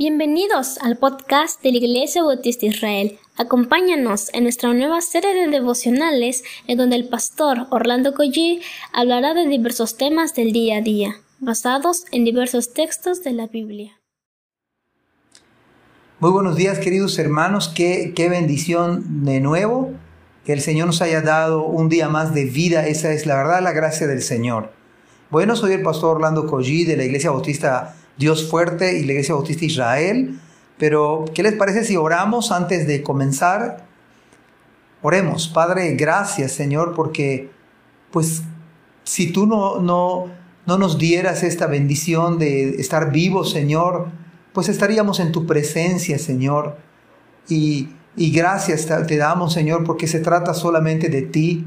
Bienvenidos 0.00 0.78
al 0.78 0.96
podcast 0.96 1.60
de 1.60 1.72
la 1.72 1.78
Iglesia 1.78 2.22
Bautista 2.22 2.66
Israel. 2.66 3.18
Acompáñanos 3.36 4.32
en 4.32 4.44
nuestra 4.44 4.72
nueva 4.72 5.00
serie 5.00 5.34
de 5.34 5.48
devocionales 5.48 6.44
en 6.68 6.78
donde 6.78 6.94
el 6.94 7.08
pastor 7.08 7.66
Orlando 7.70 8.14
Collie 8.14 8.60
hablará 8.92 9.34
de 9.34 9.48
diversos 9.48 9.96
temas 9.96 10.36
del 10.36 10.52
día 10.52 10.76
a 10.76 10.82
día, 10.82 11.16
basados 11.40 12.04
en 12.12 12.24
diversos 12.24 12.72
textos 12.74 13.24
de 13.24 13.32
la 13.32 13.48
Biblia. 13.48 13.98
Muy 16.20 16.30
buenos 16.30 16.54
días 16.54 16.78
queridos 16.78 17.18
hermanos, 17.18 17.66
qué, 17.66 18.12
qué 18.14 18.28
bendición 18.28 19.24
de 19.24 19.40
nuevo 19.40 19.94
que 20.44 20.52
el 20.52 20.60
Señor 20.60 20.86
nos 20.86 21.02
haya 21.02 21.22
dado 21.22 21.64
un 21.64 21.88
día 21.88 22.08
más 22.08 22.32
de 22.32 22.44
vida, 22.44 22.86
esa 22.86 23.10
es 23.10 23.26
la 23.26 23.34
verdad, 23.34 23.62
la 23.64 23.72
gracia 23.72 24.06
del 24.06 24.22
Señor. 24.22 24.70
Bueno, 25.30 25.56
soy 25.56 25.72
el 25.72 25.82
pastor 25.82 26.18
Orlando 26.18 26.46
Collie 26.46 26.84
de 26.84 26.96
la 26.96 27.02
Iglesia 27.02 27.32
Bautista 27.32 27.96
Dios 28.18 28.48
fuerte 28.50 28.96
y 28.96 29.00
Iglesia 29.00 29.34
Bautista 29.34 29.64
Israel. 29.64 30.38
Pero, 30.76 31.24
¿qué 31.34 31.42
les 31.42 31.54
parece 31.54 31.84
si 31.84 31.96
oramos 31.96 32.52
antes 32.52 32.86
de 32.86 33.02
comenzar? 33.02 33.86
Oremos, 35.02 35.48
Padre, 35.48 35.94
gracias 35.94 36.52
Señor, 36.52 36.94
porque 36.94 37.50
pues 38.10 38.42
si 39.04 39.32
tú 39.32 39.46
no, 39.46 39.80
no, 39.80 40.26
no 40.66 40.78
nos 40.78 40.98
dieras 40.98 41.42
esta 41.42 41.66
bendición 41.66 42.38
de 42.38 42.70
estar 42.80 43.12
vivos, 43.12 43.50
Señor, 43.50 44.08
pues 44.52 44.68
estaríamos 44.68 45.20
en 45.20 45.32
tu 45.32 45.46
presencia, 45.46 46.18
Señor. 46.18 46.76
Y, 47.48 47.90
y 48.16 48.32
gracias 48.32 48.86
te 49.06 49.16
damos, 49.16 49.52
Señor, 49.52 49.84
porque 49.84 50.06
se 50.06 50.20
trata 50.20 50.52
solamente 50.52 51.08
de 51.08 51.22
ti. 51.22 51.66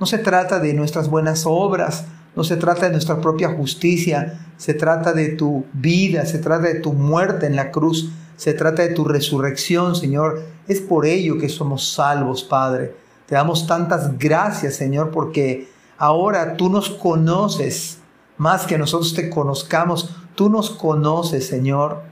No 0.00 0.06
se 0.06 0.18
trata 0.18 0.58
de 0.58 0.74
nuestras 0.74 1.08
buenas 1.08 1.44
obras, 1.46 2.04
no 2.34 2.44
se 2.44 2.56
trata 2.56 2.86
de 2.86 2.92
nuestra 2.92 3.20
propia 3.20 3.50
justicia, 3.50 4.46
se 4.56 4.74
trata 4.74 5.12
de 5.12 5.30
tu 5.30 5.66
vida, 5.72 6.24
se 6.24 6.38
trata 6.38 6.68
de 6.68 6.80
tu 6.80 6.92
muerte 6.92 7.46
en 7.46 7.56
la 7.56 7.70
cruz, 7.70 8.10
se 8.36 8.54
trata 8.54 8.82
de 8.82 8.94
tu 8.94 9.04
resurrección, 9.04 9.94
Señor. 9.94 10.42
Es 10.66 10.80
por 10.80 11.04
ello 11.04 11.38
que 11.38 11.48
somos 11.48 11.92
salvos, 11.92 12.42
Padre. 12.42 12.94
Te 13.26 13.34
damos 13.34 13.66
tantas 13.66 14.18
gracias, 14.18 14.76
Señor, 14.76 15.10
porque 15.10 15.68
ahora 15.98 16.56
tú 16.56 16.68
nos 16.70 16.90
conoces 16.90 17.98
más 18.38 18.66
que 18.66 18.78
nosotros 18.78 19.14
te 19.14 19.30
conozcamos. 19.30 20.16
Tú 20.34 20.48
nos 20.48 20.70
conoces, 20.70 21.46
Señor. 21.46 22.02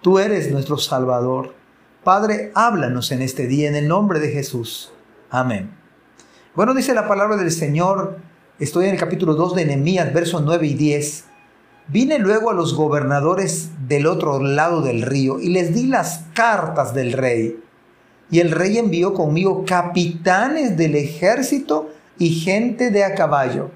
Tú 0.00 0.18
eres 0.18 0.50
nuestro 0.50 0.78
Salvador. 0.78 1.54
Padre, 2.04 2.52
háblanos 2.54 3.10
en 3.12 3.22
este 3.22 3.46
día 3.46 3.68
en 3.68 3.74
el 3.74 3.88
nombre 3.88 4.20
de 4.20 4.30
Jesús. 4.30 4.92
Amén. 5.30 5.74
Bueno, 6.54 6.74
dice 6.74 6.94
la 6.94 7.08
palabra 7.08 7.36
del 7.36 7.50
Señor 7.50 8.18
Estoy 8.60 8.84
en 8.84 8.92
el 8.92 9.00
capítulo 9.00 9.34
2 9.34 9.56
de 9.56 9.64
Nehemías, 9.64 10.14
versos 10.14 10.40
9 10.44 10.64
y 10.68 10.74
10. 10.74 11.24
Vine 11.88 12.20
luego 12.20 12.50
a 12.50 12.54
los 12.54 12.74
gobernadores 12.74 13.70
del 13.88 14.06
otro 14.06 14.40
lado 14.40 14.80
del 14.80 15.02
río 15.02 15.40
y 15.40 15.48
les 15.48 15.74
di 15.74 15.88
las 15.88 16.26
cartas 16.34 16.94
del 16.94 17.14
rey. 17.14 17.58
Y 18.30 18.38
el 18.38 18.52
rey 18.52 18.78
envió 18.78 19.12
conmigo 19.12 19.64
capitanes 19.66 20.76
del 20.76 20.94
ejército 20.94 21.90
y 22.16 22.30
gente 22.30 22.92
de 22.92 23.02
a 23.02 23.16
caballo. 23.16 23.72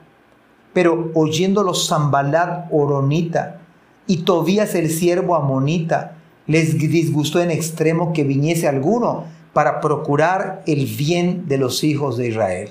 Pero 0.72 1.10
oyéndolos 1.14 1.88
Zambalat 1.88 2.68
Oronita 2.70 3.60
y 4.06 4.18
Tobías 4.18 4.76
el 4.76 4.90
siervo 4.90 5.34
Amonita, 5.34 6.18
les 6.46 6.78
disgustó 6.78 7.40
en 7.40 7.50
extremo 7.50 8.12
que 8.12 8.22
viniese 8.22 8.68
alguno 8.68 9.24
para 9.52 9.80
procurar 9.80 10.62
el 10.68 10.86
bien 10.86 11.48
de 11.48 11.58
los 11.58 11.82
hijos 11.82 12.16
de 12.16 12.28
Israel. 12.28 12.70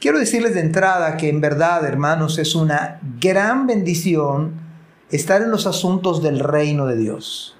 Quiero 0.00 0.18
decirles 0.18 0.54
de 0.54 0.60
entrada 0.60 1.18
que 1.18 1.28
en 1.28 1.42
verdad, 1.42 1.84
hermanos, 1.84 2.38
es 2.38 2.54
una 2.54 3.00
gran 3.20 3.66
bendición 3.66 4.52
estar 5.10 5.42
en 5.42 5.50
los 5.50 5.66
asuntos 5.66 6.22
del 6.22 6.40
reino 6.40 6.86
de 6.86 6.96
Dios. 6.96 7.54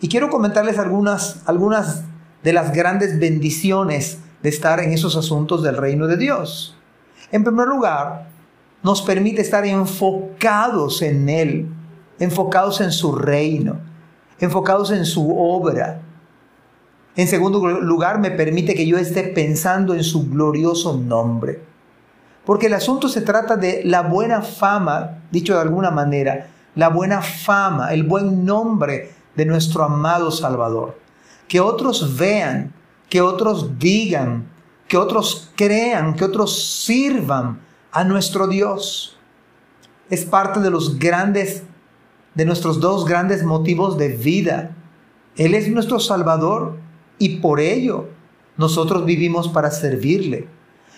Y 0.00 0.08
quiero 0.08 0.30
comentarles 0.30 0.78
algunas, 0.78 1.42
algunas 1.44 2.04
de 2.42 2.54
las 2.54 2.72
grandes 2.72 3.18
bendiciones 3.18 4.16
de 4.42 4.48
estar 4.48 4.80
en 4.80 4.92
esos 4.92 5.14
asuntos 5.14 5.62
del 5.62 5.76
reino 5.76 6.06
de 6.06 6.16
Dios. 6.16 6.74
En 7.30 7.44
primer 7.44 7.68
lugar, 7.68 8.30
nos 8.82 9.02
permite 9.02 9.42
estar 9.42 9.66
enfocados 9.66 11.02
en 11.02 11.28
Él, 11.28 11.68
enfocados 12.18 12.80
en 12.80 12.92
su 12.92 13.14
reino, 13.14 13.76
enfocados 14.40 14.90
en 14.90 15.04
su 15.04 15.36
obra. 15.36 16.00
En 17.14 17.28
segundo 17.28 17.60
lugar, 17.82 18.20
me 18.20 18.30
permite 18.30 18.74
que 18.74 18.86
yo 18.86 18.96
esté 18.96 19.22
pensando 19.24 19.94
en 19.94 20.02
su 20.02 20.30
glorioso 20.30 20.96
nombre. 20.96 21.73
Porque 22.44 22.66
el 22.66 22.74
asunto 22.74 23.08
se 23.08 23.22
trata 23.22 23.56
de 23.56 23.82
la 23.84 24.02
buena 24.02 24.42
fama, 24.42 25.22
dicho 25.30 25.54
de 25.54 25.60
alguna 25.60 25.90
manera, 25.90 26.48
la 26.74 26.88
buena 26.88 27.22
fama, 27.22 27.92
el 27.92 28.02
buen 28.02 28.44
nombre 28.44 29.12
de 29.34 29.46
nuestro 29.46 29.84
amado 29.84 30.30
Salvador. 30.30 30.98
Que 31.48 31.60
otros 31.60 32.16
vean, 32.16 32.72
que 33.08 33.20
otros 33.20 33.78
digan, 33.78 34.46
que 34.88 34.96
otros 34.96 35.52
crean, 35.56 36.14
que 36.14 36.24
otros 36.24 36.82
sirvan 36.84 37.60
a 37.92 38.04
nuestro 38.04 38.46
Dios. 38.46 39.16
Es 40.10 40.24
parte 40.24 40.60
de 40.60 40.70
los 40.70 40.98
grandes, 40.98 41.62
de 42.34 42.44
nuestros 42.44 42.80
dos 42.80 43.04
grandes 43.04 43.42
motivos 43.44 43.96
de 43.96 44.08
vida. 44.08 44.76
Él 45.36 45.54
es 45.54 45.68
nuestro 45.68 45.98
Salvador 45.98 46.76
y 47.18 47.36
por 47.36 47.60
ello 47.60 48.08
nosotros 48.56 49.04
vivimos 49.04 49.48
para 49.48 49.70
servirle. 49.70 50.48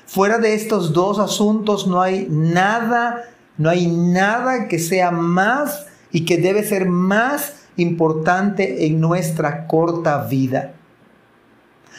Fuera 0.07 0.39
de 0.39 0.55
estos 0.55 0.93
dos 0.93 1.19
asuntos 1.19 1.87
no 1.87 2.01
hay 2.01 2.29
nada, 2.31 3.25
no 3.59 3.69
hay 3.69 3.89
nada 3.89 4.69
que 4.69 4.79
sea 4.79 5.11
más 5.11 5.87
y 6.13 6.25
que 6.25 6.39
debe 6.39 6.63
ser 6.63 6.87
más 6.87 7.67
importante 7.77 8.87
en 8.87 9.01
nuestra 9.01 9.67
corta 9.67 10.25
vida. 10.25 10.75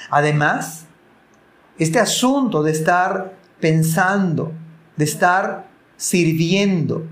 Además, 0.10 0.86
este 1.78 2.00
asunto 2.00 2.64
de 2.64 2.72
estar 2.72 3.34
pensando, 3.60 4.54
de 4.96 5.04
estar 5.04 5.68
sirviendo, 5.98 7.06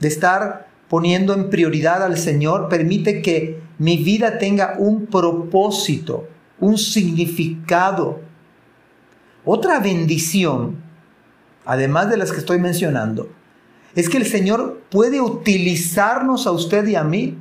de 0.00 0.08
estar 0.08 0.68
poniendo 0.88 1.34
en 1.34 1.50
prioridad 1.50 2.02
al 2.02 2.16
Señor, 2.16 2.68
permite 2.68 3.20
que 3.20 3.60
mi 3.78 3.98
vida 3.98 4.38
tenga 4.38 4.76
un 4.78 5.06
propósito, 5.06 6.26
un 6.58 6.78
significado, 6.78 8.20
otra 9.50 9.80
bendición, 9.80 10.76
además 11.64 12.10
de 12.10 12.18
las 12.18 12.32
que 12.32 12.38
estoy 12.38 12.58
mencionando, 12.58 13.30
es 13.94 14.10
que 14.10 14.18
el 14.18 14.26
Señor 14.26 14.82
puede 14.90 15.22
utilizarnos 15.22 16.46
a 16.46 16.52
usted 16.52 16.86
y 16.86 16.96
a 16.96 17.02
mí, 17.02 17.38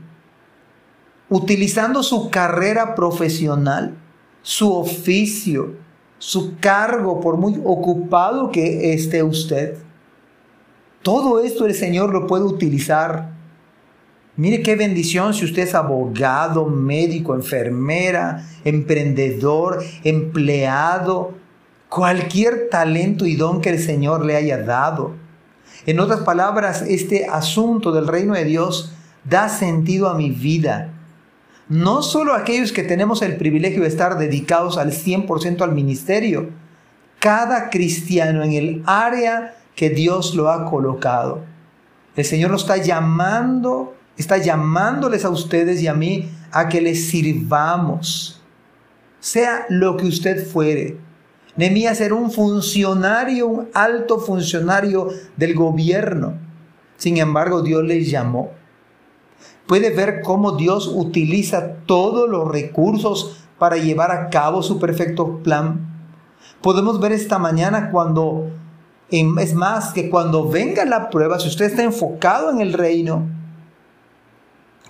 utilizando 1.28 2.03
su 2.03 2.29
carrera 2.29 2.95
profesional, 2.95 3.97
su 4.41 4.73
oficio, 4.73 5.75
su 6.18 6.57
cargo, 6.59 7.19
por 7.19 7.35
muy 7.35 7.59
ocupado 7.66 8.51
que 8.51 8.94
esté 8.94 9.22
usted. 9.22 9.78
Todo 11.03 11.44
esto 11.44 11.66
el 11.66 11.74
Señor 11.74 12.13
lo 12.13 12.25
puede 12.25 12.45
utilizar. 12.45 13.34
Mire 14.38 14.62
qué 14.63 14.78
bendición 14.78 15.34
si 15.34 15.44
usted 15.44 15.63
es 15.63 15.75
abogado, 15.75 16.68
médico, 16.68 17.35
enfermera, 17.35 18.47
emprendedor, 18.63 19.84
empleado, 20.06 21.34
cualquier 21.97 22.69
talento 22.69 23.25
y 23.25 23.35
don 23.35 23.59
que 23.59 23.71
el 23.71 23.79
Señor 23.79 24.23
le 24.23 24.35
haya 24.35 24.59
dado. 24.59 25.15
En 25.87 25.99
otras 25.99 26.19
palabras, 26.19 26.83
este 26.83 27.25
asunto 27.25 27.91
del 27.91 28.05
reino 28.05 28.35
de 28.35 28.45
Dios 28.45 28.93
da 29.23 29.49
sentido 29.49 30.07
a 30.07 30.13
mi 30.13 30.29
vida. 30.29 30.93
No 31.69 32.03
solo 32.03 32.35
aquellos 32.35 32.71
que 32.71 32.83
tenemos 32.83 33.23
el 33.23 33.37
privilegio 33.37 33.81
de 33.81 33.87
estar 33.87 34.19
dedicados 34.19 34.77
al 34.77 34.91
100% 34.91 35.61
al 35.61 35.71
ministerio, 35.71 36.51
cada 37.17 37.71
cristiano 37.71 38.43
en 38.43 38.53
el 38.53 38.83
área 38.85 39.55
que 39.73 39.89
Dios 39.89 40.35
lo 40.35 40.51
ha 40.51 40.69
colocado. 40.69 41.45
El 42.15 42.25
Señor 42.25 42.51
nos 42.51 42.61
está 42.61 42.77
llamando, 42.77 43.95
está 44.17 44.37
llamándoles 44.37 45.25
a 45.25 45.31
ustedes 45.31 45.81
y 45.81 45.87
a 45.87 45.95
mí 45.95 46.29
a 46.51 46.69
que 46.69 46.79
les 46.79 47.07
sirvamos, 47.09 48.39
sea 49.19 49.65
lo 49.69 49.97
que 49.97 50.05
usted 50.05 50.45
fuere, 50.45 51.06
Nehemías 51.57 52.00
era 52.01 52.13
un 52.13 52.31
funcionario, 52.31 53.48
un 53.48 53.69
alto 53.74 54.19
funcionario 54.19 55.09
del 55.36 55.56
gobierno. 55.56 56.36
Sin 56.98 57.18
embargo, 57.18 57.63
Dios 57.63 57.83
le 57.83 58.04
llamó. 58.06 58.51
Puede 59.65 59.89
ver 59.89 60.21
cómo 60.21 60.54
Dios 60.54 60.88
utiliza 60.88 61.74
todos 61.86 62.30
los 62.30 62.48
recursos 62.48 63.44
para 63.57 63.77
llevar 63.77 64.12
a 64.12 64.30
cabo 64.30 64.62
su 64.62 64.80
perfecto 64.80 65.39
plan. 65.39 65.80
Podemos 66.62 67.00
ver 67.00 67.12
esta 67.12 67.39
mañana 67.39 67.89
cuando, 67.92 68.51
es 69.10 69.53
más, 69.53 69.94
que 69.94 70.10
cuando 70.12 70.48
venga 70.48 70.86
la 70.86 71.10
prueba, 71.10 71.39
si 71.39 71.48
usted 71.48 71.65
está 71.65 71.83
enfocado 71.83 72.51
en 72.51 72.62
el 72.62 72.74
reino, 72.74 73.24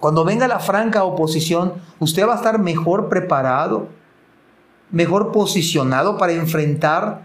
cuando 0.01 0.25
venga 0.25 0.47
la 0.47 0.59
franca 0.59 1.05
oposición, 1.05 1.73
usted 1.99 2.27
va 2.27 2.33
a 2.33 2.37
estar 2.37 2.59
mejor 2.59 3.09
preparado 3.09 3.87
mejor 4.91 5.31
posicionado 5.31 6.17
para 6.17 6.33
enfrentar 6.33 7.21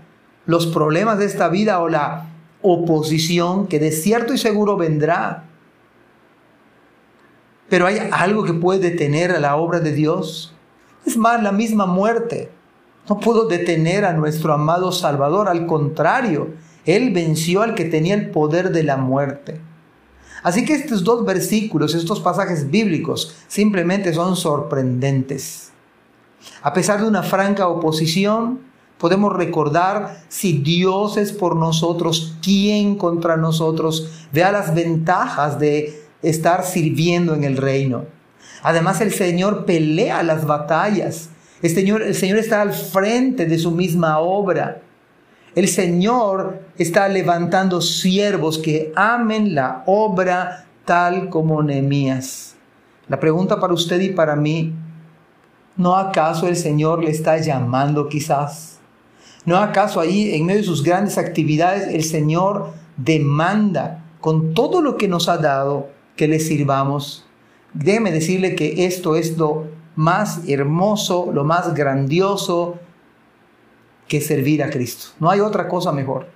los 0.46 0.66
problemas 0.66 1.18
de 1.18 1.26
esta 1.26 1.48
vida 1.48 1.80
o 1.80 1.88
la 1.88 2.26
oposición 2.62 3.66
que 3.66 3.78
de 3.78 3.92
cierto 3.92 4.34
y 4.34 4.38
seguro 4.38 4.76
vendrá. 4.76 5.44
Pero 7.68 7.86
hay 7.86 7.98
algo 8.12 8.44
que 8.44 8.52
puede 8.52 8.80
detener 8.80 9.32
a 9.32 9.40
la 9.40 9.56
obra 9.56 9.80
de 9.80 9.92
Dios. 9.92 10.54
Es 11.06 11.16
más, 11.16 11.42
la 11.42 11.52
misma 11.52 11.86
muerte 11.86 12.50
no 13.08 13.18
pudo 13.18 13.46
detener 13.46 14.04
a 14.04 14.12
nuestro 14.12 14.52
amado 14.52 14.92
Salvador. 14.92 15.48
Al 15.48 15.66
contrario, 15.66 16.50
Él 16.84 17.12
venció 17.12 17.62
al 17.62 17.74
que 17.74 17.84
tenía 17.84 18.14
el 18.14 18.30
poder 18.30 18.70
de 18.70 18.82
la 18.82 18.96
muerte. 18.96 19.60
Así 20.42 20.64
que 20.64 20.74
estos 20.74 21.04
dos 21.04 21.24
versículos, 21.24 21.94
estos 21.94 22.20
pasajes 22.20 22.70
bíblicos, 22.70 23.36
simplemente 23.46 24.12
son 24.12 24.36
sorprendentes. 24.36 25.71
A 26.62 26.72
pesar 26.72 27.00
de 27.00 27.08
una 27.08 27.22
franca 27.22 27.68
oposición, 27.68 28.60
podemos 28.98 29.32
recordar 29.32 30.22
si 30.28 30.58
Dios 30.58 31.16
es 31.16 31.32
por 31.32 31.56
nosotros, 31.56 32.36
¿quién 32.42 32.96
contra 32.96 33.36
nosotros? 33.36 34.28
Vea 34.32 34.52
las 34.52 34.74
ventajas 34.74 35.58
de 35.58 36.02
estar 36.22 36.64
sirviendo 36.64 37.34
en 37.34 37.44
el 37.44 37.56
reino. 37.56 38.04
Además, 38.62 39.00
el 39.00 39.12
Señor 39.12 39.64
pelea 39.64 40.22
las 40.22 40.46
batallas. 40.46 41.30
El 41.62 41.70
Señor, 41.70 42.02
el 42.02 42.14
Señor 42.14 42.38
está 42.38 42.62
al 42.62 42.72
frente 42.72 43.46
de 43.46 43.58
su 43.58 43.72
misma 43.72 44.18
obra. 44.20 44.82
El 45.54 45.68
Señor 45.68 46.60
está 46.78 47.08
levantando 47.08 47.80
siervos 47.80 48.58
que 48.58 48.92
amen 48.96 49.54
la 49.54 49.82
obra 49.86 50.66
tal 50.84 51.28
como 51.28 51.62
Nehemías. 51.62 52.54
La 53.08 53.20
pregunta 53.20 53.60
para 53.60 53.74
usted 53.74 54.00
y 54.00 54.10
para 54.10 54.36
mí, 54.36 54.72
¿no 55.76 55.96
acaso 55.96 56.48
el 56.48 56.56
Señor 56.56 57.02
le 57.02 57.10
está 57.10 57.38
llamando 57.38 58.08
quizás? 58.08 58.78
¿No 59.44 59.56
acaso 59.56 60.00
ahí 60.00 60.34
en 60.34 60.46
medio 60.46 60.60
de 60.60 60.66
sus 60.66 60.82
grandes 60.82 61.18
actividades 61.18 61.88
el 61.88 62.04
Señor 62.04 62.72
demanda 62.96 64.04
con 64.20 64.54
todo 64.54 64.80
lo 64.80 64.96
que 64.96 65.08
nos 65.08 65.28
ha 65.28 65.38
dado 65.38 65.88
que 66.16 66.28
le 66.28 66.38
sirvamos? 66.38 67.26
Déjeme 67.74 68.12
decirle 68.12 68.54
que 68.54 68.86
esto 68.86 69.16
es 69.16 69.36
lo 69.36 69.64
más 69.96 70.42
hermoso, 70.46 71.30
lo 71.32 71.44
más 71.44 71.74
grandioso, 71.74 72.78
que 74.08 74.20
servir 74.20 74.62
a 74.62 74.70
Cristo. 74.70 75.08
No 75.20 75.30
hay 75.30 75.40
otra 75.40 75.68
cosa 75.68 75.90
mejor. 75.90 76.28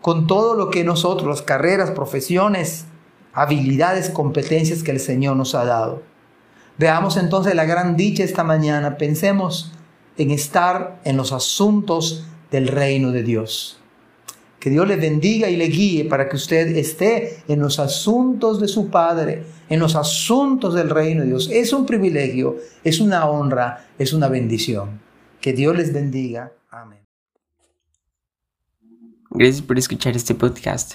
Con 0.00 0.26
todo 0.26 0.54
lo 0.54 0.70
que 0.70 0.84
nosotros, 0.84 1.28
las 1.28 1.42
carreras, 1.42 1.90
profesiones, 1.90 2.86
habilidades, 3.32 4.10
competencias 4.10 4.82
que 4.82 4.90
el 4.90 5.00
Señor 5.00 5.36
nos 5.36 5.54
ha 5.54 5.64
dado. 5.64 6.02
Veamos 6.76 7.16
entonces 7.16 7.54
la 7.54 7.64
gran 7.64 7.96
dicha 7.96 8.24
esta 8.24 8.42
mañana. 8.42 8.96
Pensemos 8.96 9.72
en 10.16 10.30
estar 10.30 11.00
en 11.04 11.16
los 11.16 11.32
asuntos 11.32 12.26
del 12.50 12.68
reino 12.68 13.12
de 13.12 13.22
Dios. 13.22 13.78
Que 14.58 14.70
Dios 14.70 14.88
le 14.88 14.96
bendiga 14.96 15.50
y 15.50 15.56
le 15.56 15.66
guíe 15.66 16.06
para 16.06 16.28
que 16.28 16.36
usted 16.36 16.74
esté 16.76 17.42
en 17.48 17.60
los 17.60 17.78
asuntos 17.78 18.60
de 18.60 18.68
su 18.68 18.88
Padre, 18.88 19.44
en 19.68 19.78
los 19.78 19.94
asuntos 19.94 20.74
del 20.74 20.88
reino 20.88 21.20
de 21.20 21.28
Dios. 21.28 21.50
Es 21.52 21.72
un 21.72 21.84
privilegio, 21.84 22.56
es 22.82 22.98
una 22.98 23.28
honra, 23.28 23.86
es 23.98 24.12
una 24.12 24.28
bendición. 24.28 25.00
Que 25.40 25.52
Dios 25.52 25.76
les 25.76 25.92
bendiga. 25.92 26.52
Amén. 26.70 27.04
Gracias 29.30 29.62
por 29.62 29.78
escuchar 29.78 30.16
este 30.16 30.34
podcast. 30.34 30.94